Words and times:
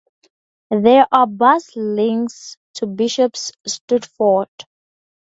There 0.71 1.05
are 1.11 1.27
bus 1.27 1.75
links 1.75 2.57
to 2.73 2.87
Bishop's 2.87 3.51
Stortford. 3.67 4.47